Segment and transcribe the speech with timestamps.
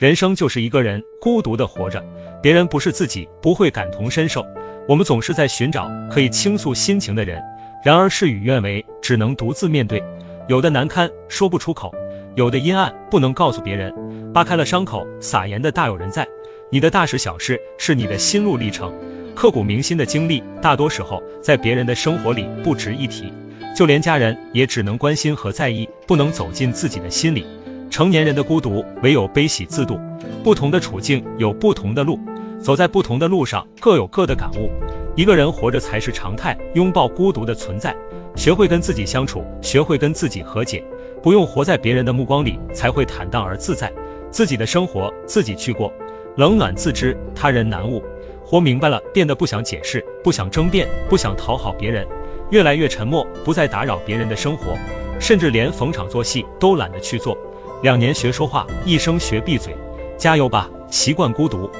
[0.00, 2.02] 人生就是一个人孤独的活着，
[2.40, 4.46] 别人不是自己不会感同身受。
[4.88, 7.42] 我们总是在寻找可以倾诉心情的人，
[7.84, 10.02] 然而事与愿违，只能独自面对。
[10.48, 11.94] 有的难堪说不出口，
[12.34, 13.92] 有的阴暗不能告诉别人。
[14.32, 16.26] 扒开了伤口，撒盐的大有人在。
[16.70, 18.94] 你的大事小事是你的心路历程，
[19.34, 23.30] 刻骨铭心的经历，大多时候在别人的生活里不值一提。
[23.76, 27.44] 就连家人也只能关心和在意，不能走进自己的心里。
[27.90, 29.98] 成年人的孤独，唯有悲喜自度。
[30.44, 32.20] 不同的处境有不同的路，
[32.60, 34.70] 走在不同的路上，各有各的感悟。
[35.16, 37.94] 一个人活着才是常态，拥抱孤独的存在，
[38.36, 40.84] 学会跟自己相处，学会跟自己和解，
[41.20, 43.92] 不用活在别人的目光里，才会坦荡而自在。
[44.30, 45.92] 自己的生活自己去过，
[46.36, 48.02] 冷暖自知，他人难悟。
[48.44, 52.06] 活明白了，变得不想解释，不想争辩，不想讨好别人。
[52.50, 54.76] 越来越沉默，不再打扰别人的生活，
[55.20, 57.36] 甚至连逢场作戏都懒得去做。
[57.82, 59.74] 两年学说话，一生学闭嘴。
[60.18, 61.70] 加油吧，习惯孤独。